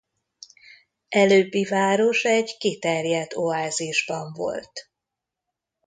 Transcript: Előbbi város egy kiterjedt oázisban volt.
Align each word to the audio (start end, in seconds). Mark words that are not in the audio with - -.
Előbbi 1.09 1.63
város 1.65 2.23
egy 2.23 2.57
kiterjedt 2.57 3.35
oázisban 3.35 4.33
volt. 4.33 4.89